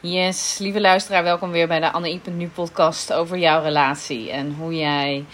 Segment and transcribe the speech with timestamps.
[0.00, 4.76] Yes, lieve luisteraar, welkom weer bij de Anne Nu podcast over jouw relatie en hoe
[4.76, 5.24] jij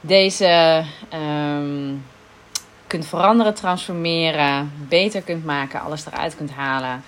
[0.00, 1.94] deze ehm,
[2.86, 7.04] kunt veranderen, transformeren, beter kunt maken, alles eruit kunt halen,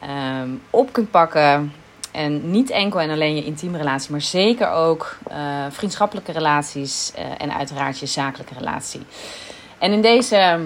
[0.00, 1.72] ehm, op kunt pakken.
[2.12, 5.36] En niet enkel en alleen je intieme relatie, maar zeker ook uh,
[5.70, 9.02] vriendschappelijke relaties uh, en uiteraard je zakelijke relatie.
[9.78, 10.60] En in deze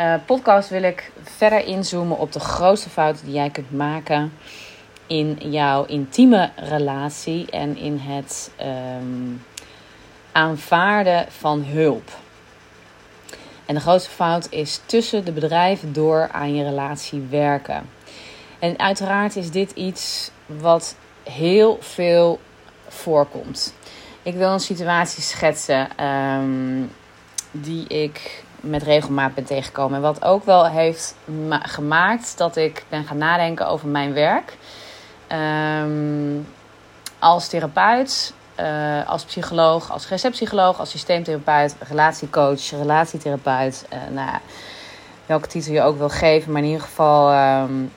[0.00, 4.32] uh, podcast wil ik verder inzoomen op de grootste fouten die jij kunt maken
[5.06, 9.44] in jouw intieme relatie en in het um,
[10.32, 12.10] aanvaarden van hulp.
[13.66, 17.88] En de grootste fout is tussen de bedrijven door aan je relatie werken.
[18.58, 22.40] En uiteraard is dit iets wat heel veel
[22.88, 23.74] voorkomt.
[24.22, 26.90] Ik wil een situatie schetsen um,
[27.50, 29.96] die ik met regelmaat ben tegengekomen.
[29.96, 31.14] En wat ook wel heeft
[31.62, 34.56] gemaakt dat ik ben gaan nadenken over mijn werk.
[35.82, 36.46] Um,
[37.18, 43.86] als therapeut, uh, als psycholoog, als receptpsycholoog, als systeemtherapeut, relatiecoach, relatietherapeut.
[43.92, 44.38] Uh, nou
[45.26, 46.52] welke titel je ook wil geven.
[46.52, 47.92] Maar in ieder geval um,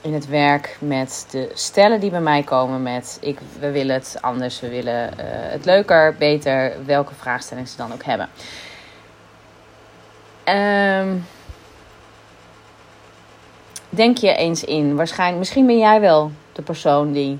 [0.00, 4.16] in het werk met de stellen die bij mij komen met ik, we willen het
[4.20, 8.28] anders, we willen uh, het leuker, beter, welke vraagstelling ze dan ook hebben.
[10.48, 11.26] Um,
[13.88, 14.96] denk je eens in.
[14.96, 17.38] Waarschijnlijk, misschien ben jij wel de persoon die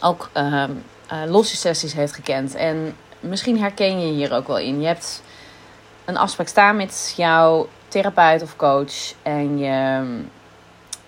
[0.00, 2.54] ook um, uh, losse sessies heeft gekend.
[2.54, 4.80] En misschien herken je hier ook wel in.
[4.80, 5.22] Je hebt
[6.04, 9.14] een afspraak staan met jouw therapeut of coach.
[9.22, 10.02] En je,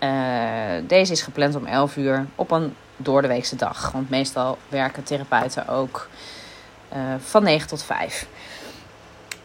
[0.00, 3.92] uh, deze is gepland om 11 uur op een doordeweekse dag.
[3.92, 6.08] Want meestal werken therapeuten ook
[6.92, 8.26] uh, van 9 tot 5.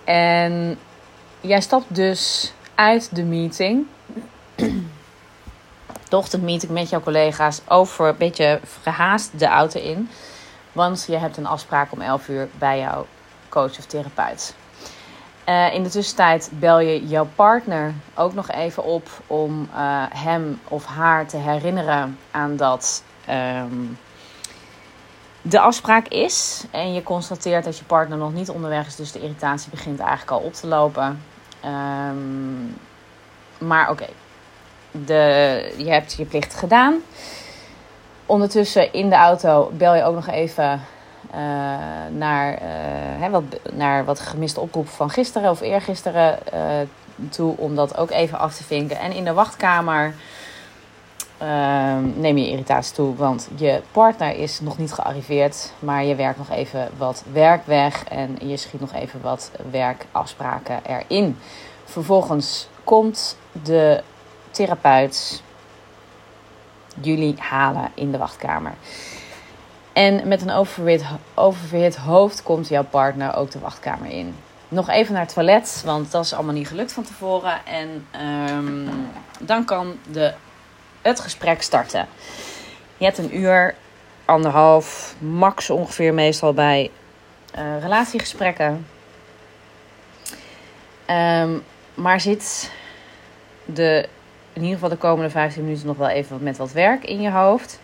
[0.04, 0.78] En
[1.42, 3.88] jij stapt dus uit de meeting.
[6.10, 10.10] de ochtendmeeting met jouw collega's over een beetje gehaast de auto in.
[10.72, 13.06] Want je hebt een afspraak om 11 uur bij jouw
[13.50, 14.56] coach of therapeut.
[15.50, 20.60] Uh, in de tussentijd bel je jouw partner ook nog even op om uh, hem
[20.68, 23.98] of haar te herinneren aan dat um,
[25.42, 26.66] de afspraak is.
[26.72, 30.32] En je constateert dat je partner nog niet onderweg is, dus de irritatie begint eigenlijk
[30.32, 31.22] al op te lopen.
[31.66, 32.78] Um,
[33.58, 34.08] maar oké,
[34.92, 35.74] okay.
[35.78, 36.96] je hebt je plicht gedaan.
[38.26, 40.82] Ondertussen in de auto bel je ook nog even
[41.36, 41.38] uh,
[42.10, 42.60] naar, uh,
[43.20, 46.60] hè, wat, naar wat gemiste oproepen van gisteren of eergisteren uh,
[47.30, 47.58] toe.
[47.58, 49.00] Om dat ook even af te vinken.
[49.00, 50.14] En in de wachtkamer
[52.16, 53.16] neem je irritatie toe.
[53.16, 55.72] Want je partner is nog niet gearriveerd.
[55.80, 58.04] Maar je werkt nog even wat werk weg.
[58.04, 61.38] En je schiet nog even wat werkafspraken erin.
[61.86, 64.04] Vervolgens komt de
[64.52, 65.44] therapeut
[67.02, 68.74] jullie halen in de wachtkamer.
[69.94, 71.04] En met een oververhit,
[71.34, 74.36] oververhit hoofd komt jouw partner ook de wachtkamer in.
[74.68, 77.66] Nog even naar het toilet, want dat is allemaal niet gelukt van tevoren.
[77.66, 78.06] En
[78.50, 78.90] um,
[79.40, 80.34] dan kan de,
[81.02, 82.08] het gesprek starten.
[82.98, 83.76] Je hebt een uur,
[84.26, 86.92] anderhalf, max ongeveer meestal bij
[87.58, 88.86] uh, relatiegesprekken.
[91.10, 91.64] Um,
[91.94, 92.72] maar zit
[93.66, 94.08] de
[94.54, 97.32] in ieder geval de komende 15 minuten nog wel even met wat werk in je
[97.32, 97.80] hoofd.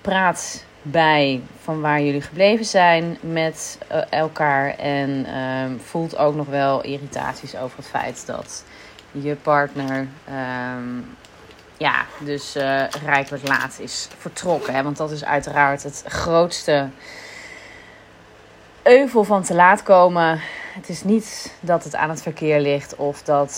[0.00, 4.78] Praat bij van waar jullie gebleven zijn met uh, elkaar.
[4.78, 8.64] En um, voelt ook nog wel irritaties over het feit dat
[9.10, 10.08] je partner
[10.76, 11.16] um,
[11.76, 14.74] ja, dus uh, rijkelijk laat is vertrokken.
[14.74, 14.82] Hè?
[14.82, 16.88] Want dat is uiteraard het grootste
[18.82, 20.40] euvel van te laat komen.
[20.74, 23.52] Het is niet dat het aan het verkeer ligt of dat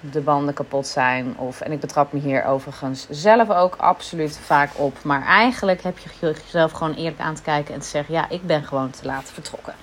[0.00, 1.38] de banden kapot zijn.
[1.38, 5.02] Of, en ik betrap me hier overigens zelf ook absoluut vaak op.
[5.02, 8.46] Maar eigenlijk heb je jezelf gewoon eerlijk aan te kijken en te zeggen: ja, ik
[8.46, 9.74] ben gewoon te laat vertrokken.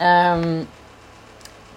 [0.00, 0.68] Um,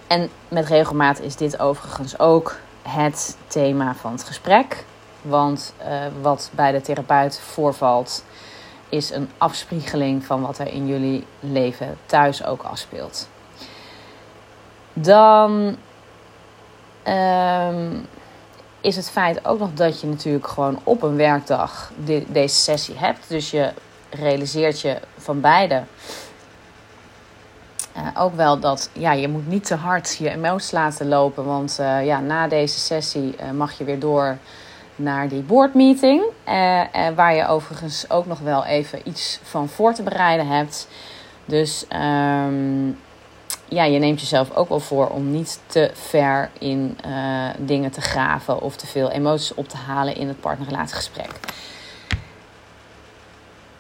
[0.08, 4.86] en met regelmaat is dit overigens ook het thema van het gesprek.
[5.22, 5.88] Want uh,
[6.22, 8.24] wat bij de therapeut voorvalt,
[8.90, 13.30] is een afspiegeling van wat er in jullie leven thuis ook afspeelt.
[14.94, 15.78] Dan
[17.08, 18.08] um,
[18.82, 22.98] is het feit ook nog dat je natuurlijk gewoon op een werkdag de, deze sessie
[22.98, 23.30] hebt.
[23.30, 23.74] Dus je
[24.10, 25.84] realiseert je van beide.
[27.98, 31.46] Uh, ook wel dat ja, je moet niet te hard je emoties laten lopen.
[31.46, 34.38] Want uh, ja, na deze sessie mag je weer door
[34.96, 36.24] naar die boardmeeting.
[37.16, 40.88] waar je overigens ook nog wel even iets van voor te bereiden hebt.
[41.46, 42.98] Dus um,
[43.68, 48.02] ja, je neemt jezelf ook wel voor om niet te ver in uh, dingen te
[48.02, 51.30] graven of te veel emoties op te halen in het partnerrelatiegesprek.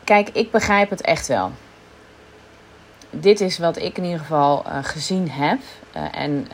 [0.03, 1.51] Kijk, ik begrijp het echt wel.
[3.09, 5.59] Dit is wat ik in ieder geval uh, gezien heb.
[5.95, 6.47] Uh, en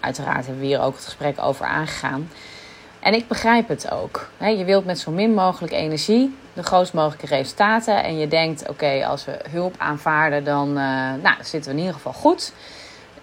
[0.00, 2.30] uiteraard hebben we hier ook het gesprek over aangegaan.
[3.00, 4.28] En ik begrijp het ook.
[4.38, 8.04] je wilt met zo min mogelijk energie de grootst mogelijke resultaten.
[8.04, 10.74] En je denkt, oké, als we hulp aanvaarden, dan uh,
[11.22, 12.52] nou, zitten we in ieder geval goed.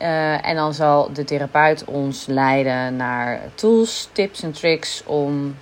[0.02, 5.56] Uh, en dan zal de therapeut ons leiden naar tools, tips en tricks om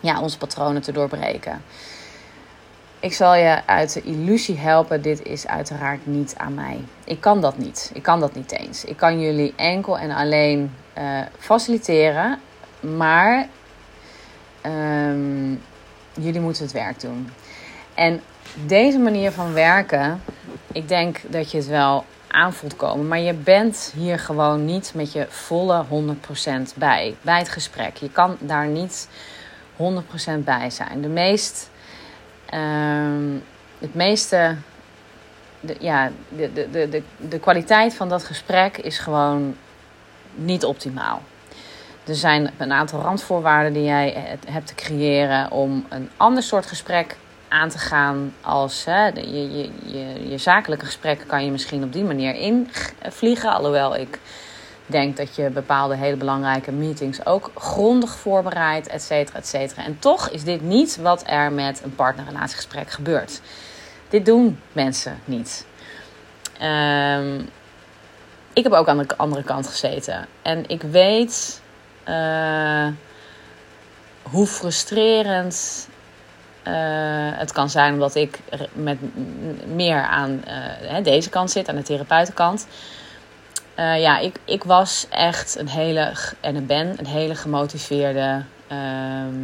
[0.00, 1.62] ja, onze patronen te doorbreken.
[3.00, 5.02] Ik zal je uit de illusie helpen.
[5.02, 6.84] Dit is uiteraard niet aan mij.
[7.04, 7.90] Ik kan dat niet.
[7.94, 8.84] Ik kan dat niet eens.
[8.84, 12.40] Ik kan jullie enkel en alleen uh, faciliteren
[12.82, 13.48] maar
[14.66, 15.62] um,
[16.12, 17.30] jullie moeten het werk doen.
[17.94, 18.20] En
[18.66, 20.22] deze manier van werken,
[20.72, 23.08] ik denk dat je het wel aanvoelt komen.
[23.08, 25.84] Maar je bent hier gewoon niet met je volle
[26.74, 27.16] 100% bij.
[27.22, 27.96] Bij het gesprek.
[27.96, 29.08] Je kan daar niet
[29.76, 29.78] 100%
[30.38, 31.02] bij zijn.
[31.02, 31.70] De meest.
[32.54, 33.42] Um,
[33.78, 34.56] het meeste.
[35.60, 39.56] De, ja, de, de, de, de kwaliteit van dat gesprek is gewoon
[40.34, 41.22] niet optimaal.
[42.06, 47.16] Er zijn een aantal randvoorwaarden die jij hebt te creëren om een ander soort gesprek
[47.48, 51.92] aan te gaan als hè, je, je, je, je zakelijke gesprekken kan je misschien op
[51.92, 53.52] die manier invliegen.
[53.52, 54.18] Alhoewel ik
[54.86, 59.84] denk dat je bepaalde hele belangrijke meetings ook grondig voorbereidt, et cetera, et cetera.
[59.84, 63.40] En toch is dit niet wat er met een partnerrelatiegesprek gebeurt.
[64.08, 65.66] Dit doen mensen niet.
[66.62, 67.48] Um,
[68.52, 70.26] ik heb ook aan de andere kant gezeten.
[70.42, 71.61] En ik weet
[72.08, 72.86] uh,
[74.22, 75.88] hoe frustrerend
[76.68, 76.72] uh,
[77.38, 78.38] het kan zijn, omdat ik
[78.72, 78.98] met
[79.66, 80.44] meer aan
[80.90, 82.66] uh, deze kant zit, aan de therapeutenkant.
[83.76, 89.34] ja, ik, ik was echt een hele, en ik ben een hele gemotiveerde ehm,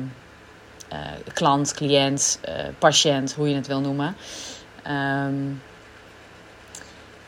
[1.33, 2.41] klant, cliënt,
[2.79, 4.17] patiënt, hoe je het wil noemen.
[4.87, 5.63] Um,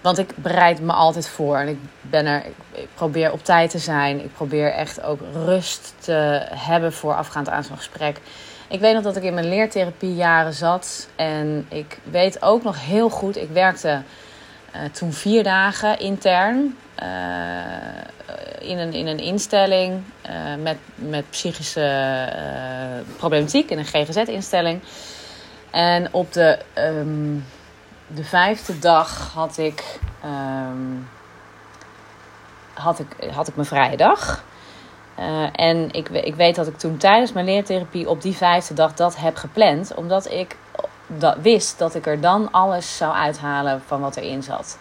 [0.01, 3.79] want ik bereid me altijd voor en ik, ben er, ik probeer op tijd te
[3.79, 4.25] zijn.
[4.25, 8.21] Ik probeer echt ook rust te hebben voorafgaand aan zo'n gesprek.
[8.69, 11.09] Ik weet nog dat ik in mijn leertherapie jaren zat.
[11.17, 14.03] En ik weet ook nog heel goed, ik werkte
[14.75, 17.09] uh, toen vier dagen intern uh,
[18.59, 22.29] in, een, in een instelling uh, met, met psychische
[23.17, 24.81] problematiek, in een GGZ-instelling.
[25.71, 26.59] En op de.
[26.79, 27.45] Um,
[28.15, 31.09] de vijfde dag had ik, um,
[32.75, 34.43] had ik, had ik mijn vrije dag.
[35.19, 38.95] Uh, en ik, ik weet dat ik toen tijdens mijn leertherapie op die vijfde dag
[38.95, 39.95] dat heb gepland.
[39.95, 40.57] Omdat ik
[41.07, 44.79] dat wist dat ik er dan alles zou uithalen van wat erin zat.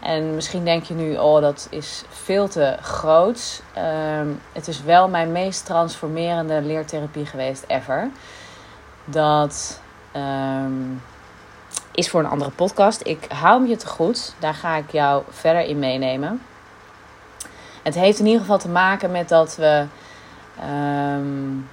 [0.00, 3.62] En misschien denk je nu, oh dat is veel te groot.
[3.78, 8.10] Um, het is wel mijn meest transformerende leertherapie geweest ever.
[9.04, 9.80] Dat...
[10.16, 11.02] Um,
[11.98, 13.00] is voor een andere podcast.
[13.04, 14.34] Ik hou hem je te goed.
[14.38, 16.42] Daar ga ik jou verder in meenemen.
[17.82, 19.86] Het heeft in ieder geval te maken met dat we.
[21.14, 21.68] Um,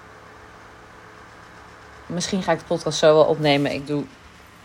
[2.06, 3.72] misschien ga ik de podcast zo wel opnemen.
[3.72, 4.04] Ik doe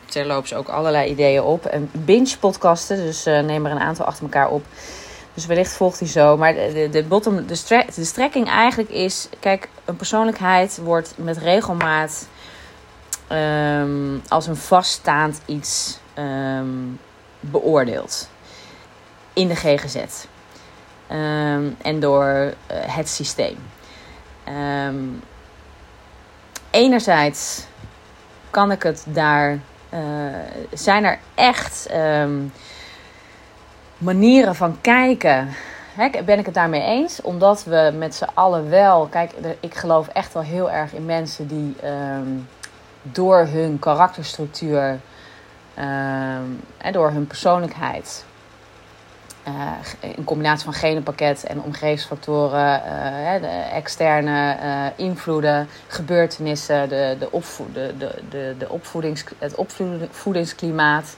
[0.05, 1.67] terloops ook allerlei ideeën op.
[1.67, 4.65] En binge podcasten, dus uh, neem er een aantal achter elkaar op.
[5.35, 6.37] Dus wellicht volgt hij zo.
[6.37, 12.29] Maar de, de, bottom, de, de strekking eigenlijk is: kijk, een persoonlijkheid wordt met regelmaat
[13.33, 17.01] um, als een vaststaand iets um,
[17.41, 18.29] beoordeeld
[19.33, 19.97] in de GGZ
[21.11, 23.57] um, en door uh, het systeem.
[26.71, 27.67] enerzijds
[28.51, 29.59] kan ik het daar,
[29.95, 30.01] uh,
[30.73, 31.89] zijn er echt
[33.99, 35.49] manieren van kijken
[36.25, 37.23] ben ik het daarmee eens?
[37.23, 39.07] Omdat we met z'n allen wel.
[39.07, 41.77] Kijk, ik geloof echt wel heel erg in mensen die
[43.03, 45.01] door hun karakterstructuur
[45.75, 48.25] en ehm, door hun persoonlijkheid.
[49.49, 49.73] Uh,
[50.17, 57.67] in combinatie van genenpakket en omgevingsfactoren, uh, de externe uh, invloeden, gebeurtenissen, de, de, opvo
[57.73, 61.17] de, de, de, de opvoedings, het opvoedingsklimaat.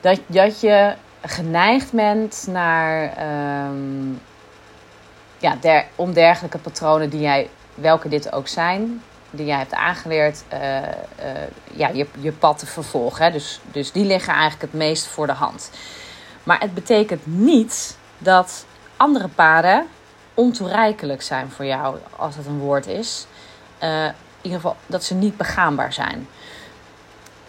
[0.00, 3.02] Dat, dat je geneigd bent naar
[3.66, 4.20] um,
[5.38, 9.02] ja, der, om dergelijke patronen die jij, welke dit ook zijn,
[9.36, 10.86] die jij hebt aangeleerd, uh, uh,
[11.72, 13.24] ja, je, je pad te vervolgen.
[13.24, 13.30] Hè?
[13.30, 15.70] Dus, dus die liggen eigenlijk het meest voor de hand.
[16.42, 19.86] Maar het betekent niet dat andere paden
[20.34, 23.26] ontoereikelijk zijn voor jou, als het een woord is.
[23.82, 26.28] Uh, in ieder geval dat ze niet begaanbaar zijn.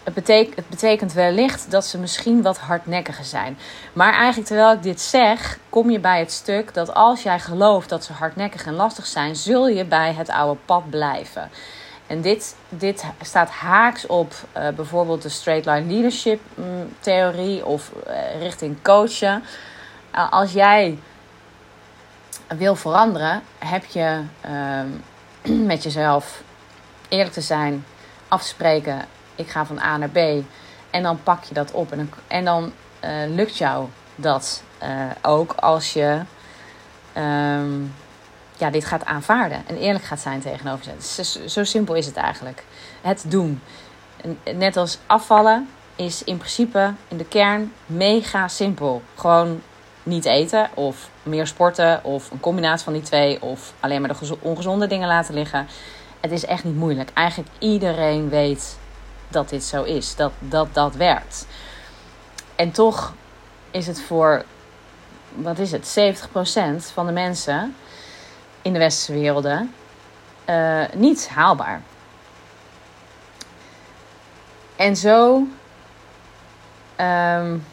[0.06, 3.58] Het betekent, het betekent wellicht dat ze misschien wat hardnekkiger zijn.
[3.92, 7.88] Maar eigenlijk terwijl ik dit zeg, kom je bij het stuk dat als jij gelooft
[7.88, 11.50] dat ze hardnekkig en lastig zijn, zul je bij het oude pad blijven.
[12.06, 17.92] En dit, dit staat haaks op uh, bijvoorbeeld de straight line leadership mm, theorie of
[18.06, 19.42] uh, richting coachen.
[20.14, 20.98] Uh, als jij
[22.56, 24.20] wil veranderen, heb je
[25.72, 26.42] met jezelf
[27.08, 27.84] eerlijk te zijn,
[28.28, 30.44] afspreken ik ga van A naar B.
[30.90, 31.92] En dan pak je dat op.
[31.92, 32.72] En dan, en dan
[33.04, 34.88] uh, lukt jou dat uh,
[35.22, 36.20] ook als je
[37.16, 37.94] um,
[38.56, 39.62] ja, dit gaat aanvaarden.
[39.66, 41.22] En eerlijk gaat zijn tegenover ze.
[41.22, 42.64] Zo, zo simpel is het eigenlijk.
[43.00, 43.60] Het doen.
[44.54, 49.02] Net als afvallen is in principe in de kern mega simpel.
[49.14, 49.62] Gewoon
[50.02, 54.36] niet eten of meer sporten of een combinatie van die twee of alleen maar de
[54.40, 55.66] ongezonde dingen laten liggen.
[56.20, 57.10] Het is echt niet moeilijk.
[57.14, 58.78] Eigenlijk iedereen weet
[59.28, 61.46] dat dit zo is, dat dat, dat werkt.
[62.56, 63.14] En toch
[63.70, 64.44] is het voor,
[65.34, 67.76] wat is het, 70% van de mensen
[68.62, 69.74] in de westerse werelden
[70.46, 71.82] uh, niet haalbaar.
[74.76, 75.46] En zo
[77.00, 77.66] um,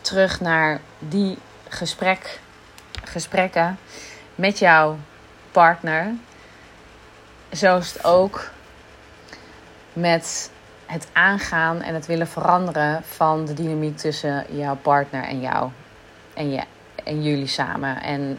[0.00, 2.40] terug naar die gesprek,
[3.04, 3.78] gesprekken
[4.34, 4.98] met jouw
[5.50, 6.14] partner.
[7.52, 8.50] Zo is het ook
[9.96, 10.50] met
[10.86, 15.70] het aangaan en het willen veranderen van de dynamiek tussen jouw partner en jou.
[16.34, 16.62] En, je,
[17.04, 18.02] en jullie samen.
[18.02, 18.38] En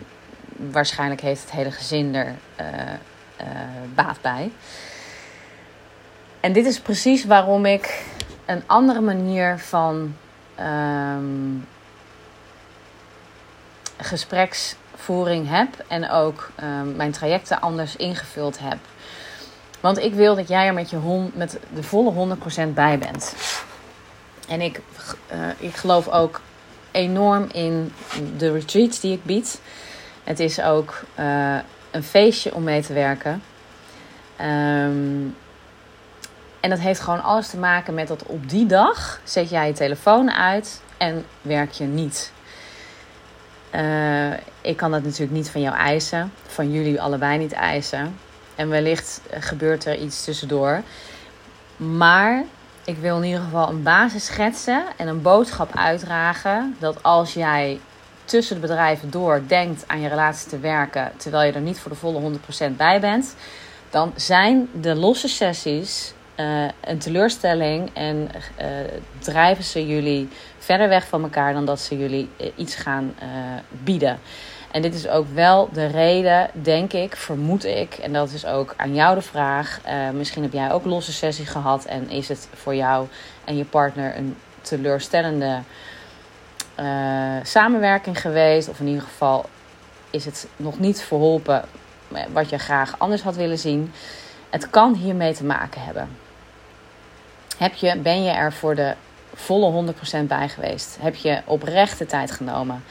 [0.58, 2.68] waarschijnlijk heeft het hele gezin er uh,
[3.42, 3.48] uh,
[3.96, 4.52] baat bij.
[6.40, 8.04] En dit is precies waarom ik
[8.46, 10.16] een andere manier van
[10.60, 11.68] um,
[13.98, 15.86] gespreksvoering heb.
[15.88, 18.78] En ook um, mijn trajecten anders ingevuld heb.
[19.80, 22.38] Want ik wil dat jij er met, je hond, met de volle
[22.70, 23.36] 100% bij bent.
[24.48, 24.82] En ik,
[25.34, 26.42] uh, ik geloof ook
[26.92, 27.94] enorm in
[28.38, 29.62] de retreats die ik bied.
[30.24, 31.56] Het is ook uh,
[31.92, 33.44] een feestje om mee te werken.
[34.42, 35.36] Um,
[36.60, 39.74] en dat heeft gewoon alles te maken met dat op die dag zet jij je
[39.74, 42.32] telefoon uit en werk je niet.
[43.76, 48.18] Uh, ik kan dat natuurlijk niet van jou eisen, van jullie allebei niet eisen.
[48.58, 50.82] En wellicht gebeurt er iets tussendoor.
[51.78, 52.44] Maar
[52.86, 56.76] ik wil in ieder geval een basis schetsen en een boodschap uitdragen.
[56.80, 57.80] Dat als jij
[58.26, 61.92] tussen de bedrijven door denkt aan je relatie te werken, terwijl je er niet voor
[61.92, 62.40] de volle
[62.72, 63.36] 100% bij bent,
[63.90, 68.30] dan zijn de losse sessies uh, een teleurstelling en
[68.62, 68.68] uh,
[69.20, 73.16] drijven ze jullie verder weg van elkaar dan dat ze jullie iets gaan
[73.84, 74.20] bieden.
[74.72, 77.94] En dit is ook wel de reden, denk ik, vermoed ik.
[77.94, 79.80] En dat is ook aan jou de vraag.
[79.88, 81.86] Uh, misschien heb jij ook losse sessie gehad.
[81.86, 83.08] En is het voor jou
[83.44, 85.60] en je partner een teleurstellende
[86.80, 88.70] uh, samenwerking geweest?
[88.70, 89.46] Of in ieder geval
[90.10, 91.66] is het nog niet verholpen
[92.32, 93.94] wat je graag anders had willen zien.
[94.50, 96.10] Het kan hiermee te maken hebben.
[97.58, 98.94] Heb je, ben je er voor de
[99.34, 100.98] volle 100% bij geweest?
[101.00, 102.84] Heb je oprechte tijd genomen?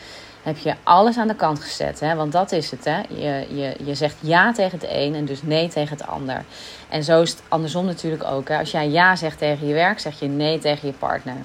[0.47, 2.01] Heb je alles aan de kant gezet.
[2.01, 2.15] Hè?
[2.15, 2.85] Want dat is het.
[2.85, 3.01] Hè?
[3.09, 6.45] Je, je, je zegt ja tegen het een en dus nee tegen het ander.
[6.89, 8.49] En zo is het andersom natuurlijk ook.
[8.49, 8.59] Hè?
[8.59, 11.37] Als jij ja zegt tegen je werk, zeg je nee tegen je partner.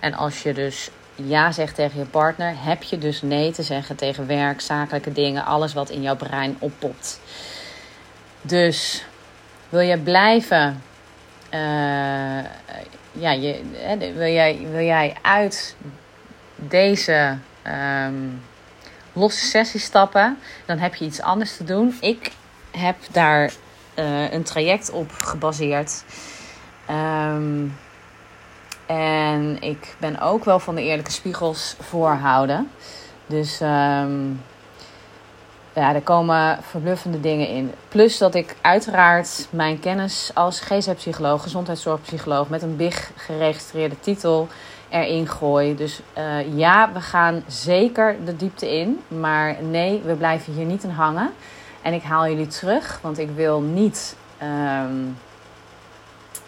[0.00, 3.96] En als je dus ja zegt tegen je partner, heb je dus nee te zeggen
[3.96, 7.20] tegen werk, zakelijke dingen, alles wat in jouw brein oppopt.
[8.42, 9.04] Dus
[9.68, 10.82] wil je blijven.
[11.54, 11.58] Uh,
[13.12, 13.60] ja, je,
[14.14, 15.76] wil, jij, wil jij uit
[16.56, 18.42] deze um,
[19.12, 21.96] losse sessies stappen, dan heb je iets anders te doen.
[22.00, 22.32] Ik
[22.70, 23.52] heb daar
[23.98, 26.04] uh, een traject op gebaseerd.
[26.90, 27.76] Um,
[28.86, 32.70] en ik ben ook wel van de eerlijke spiegels voorhouden.
[33.26, 34.42] Dus um,
[35.74, 37.72] ja, er komen verbluffende dingen in.
[37.88, 44.48] Plus dat ik uiteraard mijn kennis als GZ-psycholoog, gezondheidszorgpsycholoog met een big geregistreerde titel
[44.92, 45.74] erin gooi.
[45.74, 49.00] Dus uh, ja, we gaan zeker de diepte in.
[49.08, 51.30] Maar nee, we blijven hier niet in hangen.
[51.82, 55.16] En ik haal jullie terug, want ik wil niet um,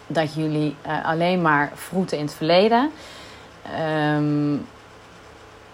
[0.07, 2.91] dat jullie uh, alleen maar vroeten in het verleden.
[4.15, 4.65] Um,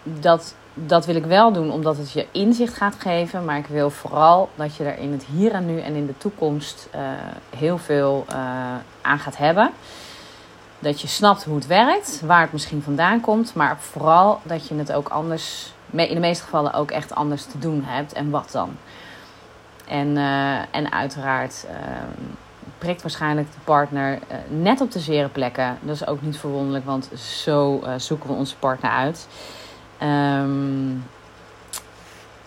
[0.04, 3.46] dat, dat wil ik wel doen omdat het je inzicht gaat geven.
[3.46, 6.18] Maar ik wil vooral dat je er in het hier en nu en in de
[6.18, 7.02] toekomst uh,
[7.58, 8.26] heel veel
[9.02, 9.72] aan gaat hebben
[10.82, 14.76] dat je snapt hoe het werkt, waar het misschien vandaan komt, maar vooral dat je
[14.76, 18.52] het ook anders, in de meeste gevallen ook echt anders te doen hebt en wat
[18.52, 18.78] dan.
[19.88, 21.76] En, uh, en uiteraard uh,
[22.78, 25.78] prikt waarschijnlijk de partner uh, net op de zere plekken.
[25.82, 29.28] Dat is ook niet verwonderlijk, want zo uh, zoeken we onze partner uit.
[30.02, 31.04] Um,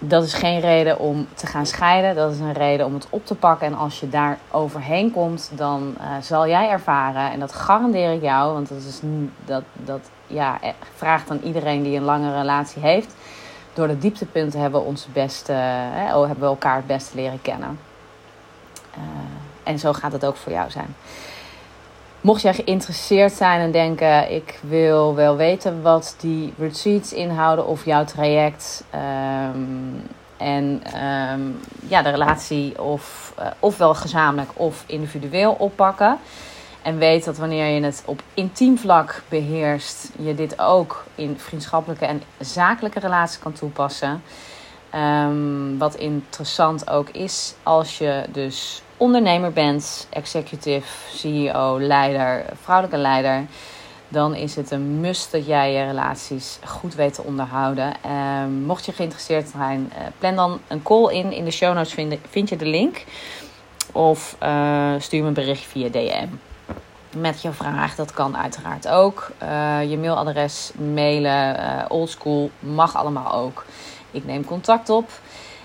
[0.08, 2.14] dat is geen reden om te gaan scheiden.
[2.14, 3.66] Dat is een reden om het op te pakken.
[3.66, 8.22] En als je daar overheen komt, dan uh, zal jij ervaren, en dat garandeer ik
[8.22, 9.00] jou, want dat, is,
[9.44, 10.58] dat, dat ja,
[10.96, 13.14] vraagt aan iedereen die een lange relatie heeft.
[13.72, 17.78] Door de dieptepunten hebben we, onze beste, hè, hebben we elkaar het beste leren kennen.
[19.62, 20.94] En zo gaat het ook voor jou zijn.
[22.24, 27.84] Mocht jij geïnteresseerd zijn en denken: ik wil wel weten wat die retreats inhouden of
[27.84, 28.84] jouw traject.
[29.54, 30.02] Um,
[30.36, 30.82] en
[31.32, 36.18] um, ja, de relatie of, uh, ofwel gezamenlijk of individueel oppakken.
[36.82, 42.06] En weet dat wanneer je het op intiem vlak beheerst, je dit ook in vriendschappelijke
[42.06, 44.22] en zakelijke relaties kan toepassen.
[44.94, 53.46] Um, wat interessant ook is als je dus ondernemer bent, executive, CEO, leider, vrouwelijke leider,
[54.08, 57.92] dan is het een must dat jij je relaties goed weet te onderhouden.
[58.06, 58.12] Uh,
[58.66, 61.32] mocht je geïnteresseerd zijn, uh, plan dan een call in.
[61.32, 63.04] In de show notes vind, vind je de link.
[63.92, 66.28] Of uh, stuur me een bericht via DM.
[67.16, 69.30] Met je vraag, dat kan uiteraard ook.
[69.38, 71.56] Eh, je mailadres, mailen,
[71.90, 73.64] oldschool, mag allemaal ook.
[74.10, 75.10] Ik neem contact op.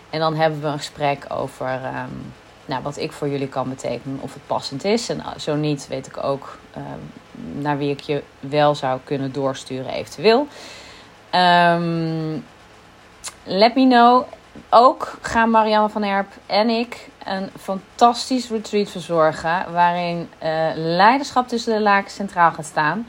[0.09, 2.33] En dan hebben we een gesprek over um,
[2.69, 5.09] nou, wat ik voor jullie kan betekenen, of het passend is.
[5.09, 6.83] En zo niet, weet ik ook uh,
[7.61, 10.47] naar wie ik je wel zou kunnen doorsturen, eventueel.
[11.35, 12.45] Um,
[13.43, 14.23] let me know.
[14.69, 19.71] Ook gaan Marianne van Erp en ik een fantastisch retreat verzorgen.
[19.71, 23.07] Waarin uh, leiderschap tussen de laken centraal gaat staan.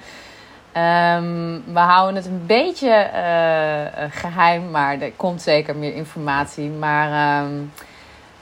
[1.18, 6.68] Um, we houden het een beetje uh, geheim, maar er komt zeker meer informatie.
[6.68, 7.42] Maar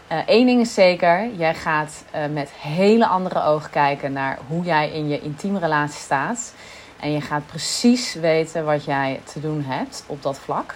[0.08, 4.90] Eén ding is zeker, jij gaat uh, met hele andere ogen kijken naar hoe jij
[4.90, 6.54] in je intieme relatie staat.
[7.00, 10.74] En je gaat precies weten wat jij te doen hebt op dat vlak.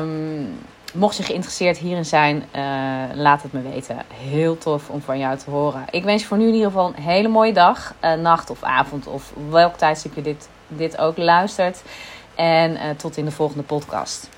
[0.00, 0.58] Um,
[0.94, 2.62] mocht je geïnteresseerd hierin zijn, uh,
[3.14, 3.96] laat het me weten.
[4.14, 5.84] Heel tof om van jou te horen.
[5.90, 9.06] Ik wens je voor nu in ieder geval een hele mooie dag, nacht of avond
[9.06, 11.82] of welk tijdstip je dit, dit ook luistert.
[12.34, 14.28] En tot in de volgende podcast.